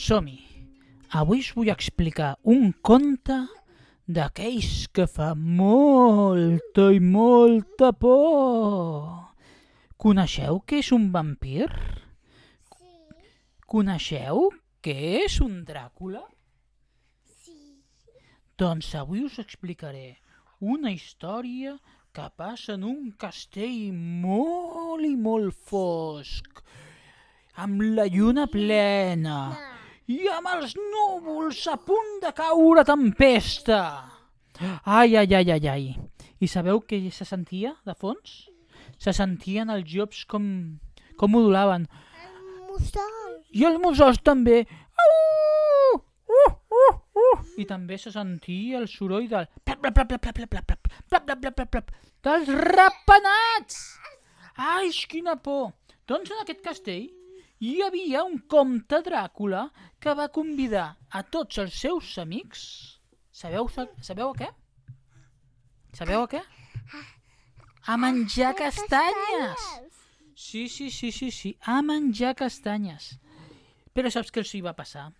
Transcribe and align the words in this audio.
Som-hi. 0.00 0.38
Avui 1.20 1.42
us 1.42 1.50
vull 1.56 1.68
explicar 1.72 2.34
un 2.48 2.70
conte 2.86 3.36
d'aquells 4.10 4.86
que 4.94 5.04
fa 5.10 5.32
molta 5.36 6.86
i 6.94 7.00
molta 7.02 7.90
por. 7.92 9.34
Coneixeu 10.00 10.62
què 10.64 10.80
és 10.80 10.90
un 10.96 11.10
vampir? 11.12 11.66
Sí, 11.68 12.86
Coneixeu 13.70 14.48
què 14.82 14.96
és 15.26 15.40
un 15.44 15.60
Dràcula? 15.68 16.22
sí. 17.44 17.58
Doncs 18.58 18.94
avui 18.94 19.24
us 19.26 19.38
explicaré 19.42 20.16
una 20.60 20.90
història 20.92 21.76
que 22.12 22.26
passa 22.36 22.74
en 22.78 22.84
un 22.88 23.12
castell 23.18 23.92
molt 23.92 25.04
i 25.06 25.14
molt 25.16 25.54
fosc, 25.68 26.64
amb 27.56 27.84
la 27.98 28.06
lluna 28.08 28.46
plena 28.50 29.36
i 30.10 30.26
amb 30.34 30.48
els 30.56 30.72
núvols 30.76 31.60
a 31.70 31.76
punt 31.86 32.16
de 32.24 32.32
caure 32.34 32.82
tempesta. 32.86 33.80
Ai, 34.84 35.14
ai, 35.16 35.28
ai, 35.38 35.50
ai, 35.54 35.68
ai. 35.70 35.84
I 36.40 36.48
sabeu 36.50 36.80
què 36.82 36.98
se 37.14 37.26
sentia 37.28 37.76
de 37.86 37.94
fons? 37.94 38.48
Se 39.00 39.14
sentien 39.16 39.70
els 39.72 39.86
llops 39.92 40.24
com, 40.28 40.44
com 41.20 41.32
modulaven. 41.36 41.86
El 42.24 42.66
mussol. 42.66 43.36
I 43.54 43.66
els 43.68 43.78
mussols 43.82 44.20
també. 44.26 44.64
Au! 45.04 46.00
Uh, 46.30 46.50
uh, 46.80 46.90
uh. 47.22 47.38
I 47.60 47.66
també 47.68 47.98
se 48.00 48.12
sentia 48.14 48.80
el 48.80 48.88
soroll 48.90 49.30
del 49.30 49.46
plap, 49.64 49.78
plap, 49.84 49.94
plap, 49.94 50.10
plap, 50.10 50.26
plap, 50.26 50.50
plap, 50.50 50.66
plap, 50.66 50.90
plap, 51.06 51.24
plap, 51.26 51.40
plap, 51.40 51.54
plap, 51.54 51.70
plap, 51.70 51.94
dels 52.26 52.52
rapenats. 52.66 53.80
Ai, 54.58 54.90
quina 55.08 55.38
por. 55.38 55.70
Doncs 56.10 56.34
en 56.34 56.42
aquest 56.42 56.62
castell 56.66 57.08
hi 57.60 57.76
havia 57.84 58.22
un 58.24 58.38
comte 58.48 59.02
Dràcula 59.04 59.66
que 60.00 60.14
va 60.16 60.30
convidar 60.32 60.86
a 61.12 61.22
tots 61.22 61.60
els 61.60 61.76
seus 61.76 62.14
amics. 62.22 62.62
Sabeu, 63.30 63.68
sabeu 64.00 64.32
a 64.32 64.36
què? 64.38 64.48
Sabeu 65.96 66.24
a 66.24 66.30
què? 66.30 66.40
A 67.86 67.96
menjar 68.00 68.54
castanyes. 68.56 69.66
Sí, 70.34 70.68
sí, 70.72 70.88
sí, 70.90 71.12
sí, 71.12 71.28
sí, 71.30 71.52
a 71.60 71.82
menjar 71.84 72.32
castanyes. 72.38 73.12
Però 73.92 74.08
saps 74.08 74.32
què 74.32 74.40
els 74.40 74.54
hi 74.56 74.62
va 74.64 74.72
passar? 74.78 75.10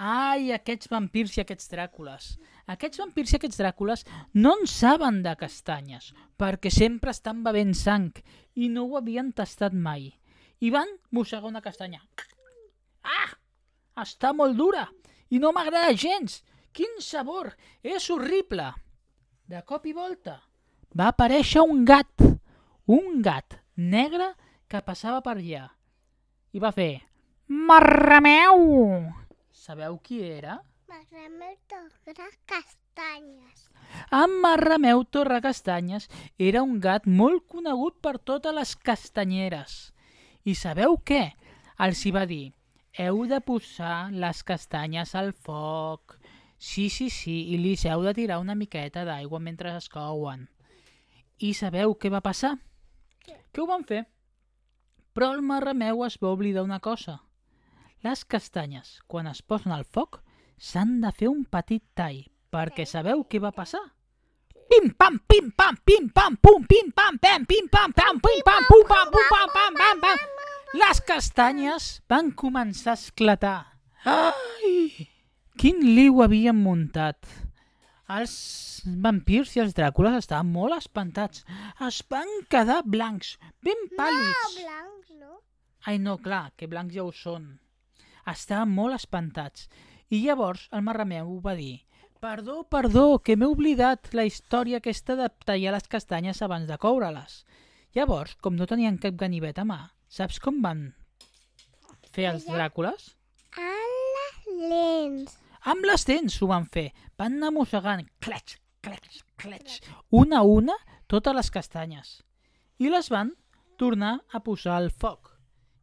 Ai, 0.00 0.50
aquests 0.56 0.88
vampirs 0.90 1.36
i 1.36 1.44
aquests 1.44 1.68
dràcules. 1.70 2.32
Aquests 2.72 2.98
vampirs 3.02 3.34
i 3.34 3.36
aquests 3.36 3.60
dràcules 3.60 4.06
no 4.40 4.54
en 4.56 4.64
saben 4.70 5.20
de 5.22 5.36
castanyes, 5.36 6.14
perquè 6.40 6.72
sempre 6.72 7.12
estan 7.12 7.44
bevent 7.44 7.76
sang 7.76 8.10
i 8.56 8.72
no 8.72 8.88
ho 8.88 8.96
havien 8.98 9.34
tastat 9.36 9.76
mai. 9.76 10.14
I 10.64 10.70
van 10.72 10.88
mossegar 11.12 11.50
una 11.50 11.60
castanya. 11.64 12.00
Ah! 13.04 13.30
Està 14.00 14.32
molt 14.32 14.56
dura 14.56 14.86
i 15.30 15.38
no 15.42 15.52
m'agrada 15.52 15.92
gens. 15.92 16.40
Quin 16.74 16.98
sabor! 17.04 17.52
És 17.82 18.08
horrible! 18.10 18.72
De 19.46 19.60
cop 19.68 19.84
i 19.86 19.92
volta 19.92 20.38
va 20.98 21.10
aparèixer 21.10 21.62
un 21.66 21.82
gat, 21.84 22.22
un 22.86 23.20
gat 23.22 23.58
negre 23.76 24.30
que 24.70 24.80
passava 24.86 25.20
per 25.26 25.36
allà. 25.36 25.66
I 26.54 26.62
va 26.62 26.70
fer... 26.72 27.02
Marrameu! 27.46 28.62
Sabeu 29.52 29.98
qui 30.06 30.22
era? 30.24 30.60
M'agrada 30.88 31.50
tocar 32.06 32.30
castanyes. 32.48 33.66
En 34.14 34.38
Marrameu 34.40 35.02
Torre 35.04 35.40
Castanyes 35.44 36.08
era 36.38 36.62
un 36.62 36.78
gat 36.80 37.06
molt 37.06 37.44
conegut 37.50 37.98
per 38.00 38.16
totes 38.18 38.54
les 38.54 38.74
castanyeres. 38.76 39.93
I 40.44 40.54
sabeu 40.54 40.98
què? 41.00 41.22
Els 41.84 42.02
hi 42.04 42.10
va 42.14 42.24
dir, 42.28 42.52
heu 43.00 43.24
de 43.26 43.40
posar 43.40 44.10
les 44.12 44.42
castanyes 44.46 45.14
al 45.16 45.32
foc. 45.32 46.18
Sí, 46.58 46.88
sí, 46.92 47.08
sí, 47.10 47.36
i 47.54 47.58
li 47.58 47.74
heu 47.88 48.04
de 48.04 48.12
tirar 48.14 48.38
una 48.42 48.54
miqueta 48.54 49.04
d'aigua 49.08 49.40
mentre 49.40 49.72
es 49.76 49.88
couen. 49.88 50.46
I 51.40 51.54
sabeu 51.56 51.96
què 51.96 52.12
va 52.12 52.20
passar? 52.20 52.54
Què? 53.24 53.38
Ho 53.58 53.66
van 53.66 53.88
fer? 53.88 54.04
Però 55.14 55.32
el 55.32 55.42
Marrameu 55.42 56.04
es 56.04 56.18
va 56.22 56.32
oblidar 56.36 56.62
una 56.62 56.80
cosa. 56.80 57.20
Les 58.04 58.24
castanyes, 58.24 59.00
quan 59.08 59.26
es 59.30 59.40
posen 59.42 59.72
al 59.72 59.84
foc, 59.84 60.20
s'han 60.58 61.00
de 61.00 61.10
fer 61.12 61.28
un 61.32 61.44
petit 61.44 61.82
tall, 61.96 62.24
perquè 62.52 62.84
sabeu 62.86 63.24
què 63.24 63.40
va 63.40 63.52
passar? 63.52 63.82
Pim 64.68 64.90
pam, 64.96 65.18
pim 65.28 65.50
pam, 65.52 65.76
pim 65.84 66.08
pam, 66.08 66.36
pum, 66.40 66.64
pim 66.68 66.90
pam, 66.92 67.18
pam, 67.18 67.44
pim 67.44 67.68
pam, 67.68 67.92
pam, 67.92 68.20
pim 68.20 68.40
pam, 68.44 68.64
pum 68.68 68.84
pam, 68.88 69.08
pum 69.12 69.24
pam, 69.28 69.34
pam, 69.34 69.48
pam, 69.56 69.74
pam. 69.76 69.83
Les 70.74 71.00
castanyes 71.06 71.84
van 72.10 72.32
començar 72.34 72.94
a 72.94 72.98
esclatar. 72.98 73.58
Ai! 74.10 75.06
Quin 75.60 75.78
liu 75.94 76.18
havien 76.24 76.56
muntat. 76.58 77.28
Els 78.10 78.34
vampirs 79.04 79.54
i 79.56 79.62
els 79.62 79.76
dràcules 79.76 80.16
estaven 80.18 80.50
molt 80.52 80.74
espantats. 80.76 81.44
Es 81.86 82.00
van 82.10 82.28
quedar 82.50 82.82
blancs, 82.84 83.36
ben 83.62 83.78
No, 83.86 83.96
pàl·lids. 84.00 84.58
blanc, 84.58 85.14
no? 85.20 85.38
Ai, 85.86 85.98
no, 85.98 86.18
clar, 86.18 86.50
que 86.56 86.66
blancs 86.66 86.94
ja 86.94 87.04
ho 87.04 87.12
són. 87.12 87.60
Estaven 88.26 88.74
molt 88.74 88.94
espantats. 88.98 89.68
I 90.10 90.20
llavors 90.26 90.68
el 90.72 90.82
Marrameu 90.82 91.38
va 91.40 91.54
dir 91.54 91.84
Perdó, 92.20 92.62
perdó, 92.64 93.18
que 93.20 93.36
m'he 93.36 93.46
oblidat 93.46 94.14
la 94.16 94.24
història 94.24 94.78
aquesta 94.78 95.14
de 95.16 95.26
tallar 95.44 95.72
les 95.74 95.88
castanyes 95.92 96.40
abans 96.42 96.66
de 96.66 96.78
coure-les. 96.80 97.42
Llavors, 97.94 98.34
com 98.40 98.56
no 98.56 98.66
tenien 98.66 98.96
cap 98.98 99.14
ganivet 99.20 99.58
a 99.60 99.64
mà, 99.68 99.92
saps 100.14 100.38
com 100.42 100.60
van 100.62 100.84
fer 102.14 102.28
els 102.30 102.46
dràcules? 102.46 103.08
A 103.58 103.70
les 104.16 104.50
lents. 104.70 105.38
Amb 105.72 105.86
les 105.88 106.04
dents 106.06 106.36
ho 106.42 106.50
van 106.50 106.68
fer. 106.70 106.90
Van 107.18 107.38
anar 107.38 107.50
mossegant, 107.56 108.04
clec, 108.22 108.58
clec, 108.84 109.08
clec, 109.40 109.78
una 110.14 110.42
a 110.42 110.46
una, 110.46 110.76
totes 111.10 111.34
les 111.34 111.50
castanyes. 111.50 112.18
I 112.78 112.90
les 112.92 113.10
van 113.10 113.32
tornar 113.80 114.18
a 114.30 114.42
posar 114.44 114.76
al 114.78 114.90
foc. 114.90 115.32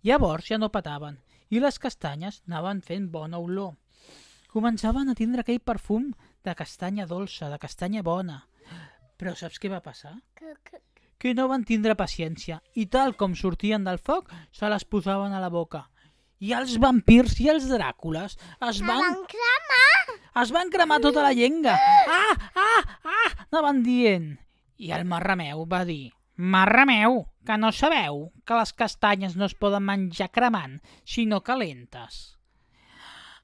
Llavors 0.07 0.47
ja 0.47 0.59
no 0.61 0.71
petaven 0.73 1.19
i 1.51 1.59
les 1.59 1.77
castanyes 1.83 2.39
anaven 2.47 2.79
fent 2.85 3.09
bona 3.11 3.41
olor. 3.43 3.75
Començaven 4.51 5.11
a 5.11 5.15
tindre 5.15 5.43
aquell 5.43 5.59
perfum 5.59 6.11
de 6.45 6.55
castanya 6.55 7.05
dolça, 7.07 7.49
de 7.51 7.59
castanya 7.59 8.03
bona. 8.03 8.41
Però 9.19 9.35
saps 9.37 9.59
què 9.61 9.69
va 9.71 9.83
passar? 9.83 10.15
Que, 10.35 10.55
que, 10.63 10.79
Que 11.21 11.35
no 11.37 11.47
van 11.51 11.63
tindre 11.69 11.93
paciència 11.97 12.59
i 12.73 12.87
tal 12.89 13.13
com 13.17 13.35
sortien 13.37 13.83
del 13.85 13.99
foc, 14.01 14.31
se 14.51 14.69
les 14.73 14.85
posaven 14.89 15.35
a 15.37 15.41
la 15.43 15.51
boca. 15.53 15.83
I 16.41 16.55
els 16.57 16.79
vampirs 16.81 17.35
i 17.43 17.51
els 17.53 17.67
dràcules 17.69 18.33
es 18.69 18.79
van 18.81 19.03
van 19.05 19.19
cremar. 19.29 20.15
es 20.41 20.53
van 20.55 20.71
cremar 20.73 20.97
tota 21.03 21.21
la 21.21 21.35
llenga. 21.37 21.75
Ah, 22.09 22.33
ah, 22.57 22.95
ah, 23.05 23.29
anaven 23.51 23.83
dient. 23.85 24.31
I 24.81 24.89
el 24.97 25.05
Marrameu 25.05 25.67
va 25.69 25.83
dir, 25.85 26.09
Marrameu, 26.41 27.27
que 27.45 27.57
no 27.61 27.69
sabeu 27.71 28.31
que 28.49 28.57
les 28.57 28.73
castanyes 28.73 29.35
no 29.37 29.45
es 29.45 29.53
poden 29.53 29.85
menjar 29.85 30.31
cremant, 30.33 30.79
sinó 31.05 31.43
calentes. 31.45 32.39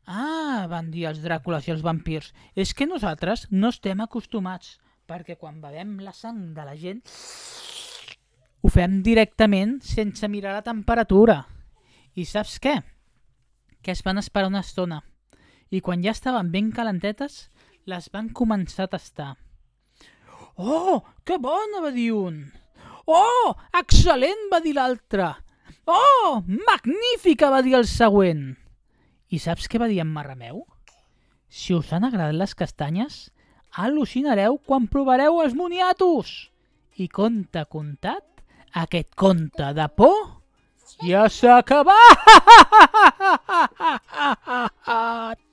Ah, 0.07 0.65
van 0.71 0.89
dir 0.89 1.05
els 1.11 1.21
dràcules 1.21 1.67
i 1.67 1.75
els 1.75 1.85
vampirs, 1.85 2.33
és 2.55 2.73
que 2.73 2.89
nosaltres 2.89 3.45
no 3.51 3.69
estem 3.69 4.01
acostumats, 4.01 4.79
perquè 5.07 5.37
quan 5.39 5.61
bevem 5.63 5.97
la 6.03 6.13
sang 6.13 6.51
de 6.53 6.67
la 6.67 6.75
gent 6.77 7.01
ho 8.67 8.71
fem 8.73 9.01
directament 9.05 9.77
sense 9.85 10.27
mirar 10.27 10.51
la 10.57 10.65
temperatura. 10.65 11.37
I 12.17 12.25
saps 12.25 12.57
què? 12.59 12.73
Que 13.79 13.93
es 13.93 14.01
van 14.03 14.19
esperar 14.19 14.49
una 14.49 14.63
estona 14.65 15.03
i 15.69 15.81
quan 15.83 16.03
ja 16.03 16.13
estaven 16.15 16.49
ben 16.51 16.71
calentetes, 16.71 17.49
les 17.87 18.07
van 18.11 18.29
començar 18.35 18.87
a 18.87 18.91
tastar. 18.95 19.33
Oh, 20.55 21.03
que 21.23 21.37
bona, 21.37 21.81
va 21.83 21.91
dir 21.91 22.11
un. 22.15 22.39
Oh, 23.07 23.53
excel·lent, 23.79 24.47
va 24.51 24.61
dir 24.63 24.73
l'altre. 24.75 25.29
Oh, 25.87 26.41
magnífica, 26.47 27.51
va 27.53 27.61
dir 27.63 27.77
el 27.79 27.87
següent. 27.87 28.49
I 29.31 29.39
saps 29.43 29.67
què 29.67 29.79
va 29.79 29.91
dir 29.91 30.01
en 30.03 30.11
Marrameu? 30.11 30.63
Si 31.47 31.75
us 31.75 31.91
han 31.95 32.07
agradat 32.07 32.35
les 32.35 32.55
castanyes, 32.55 33.27
al·lucinareu 33.77 34.57
quan 34.65 34.87
provareu 34.91 35.41
els 35.43 35.53
moniatos. 35.57 36.49
I 36.97 37.07
conte 37.07 37.63
contat, 37.69 38.25
aquest 38.73 39.13
conte 39.15 39.73
de 39.77 39.87
por 39.95 40.17
ja 41.05 41.27
s'ha 41.29 41.57
acabat! 41.61 42.17